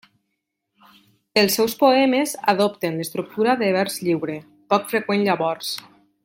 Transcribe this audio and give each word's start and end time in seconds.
Els 1.41 1.57
seus 1.59 1.75
poemes 1.81 2.33
adopten 2.55 2.97
l'estructura 3.01 3.55
de 3.61 3.69
vers 3.77 3.99
lliure, 4.09 4.39
poc 4.75 4.93
freqüent 4.95 5.27
llavors. 5.29 5.77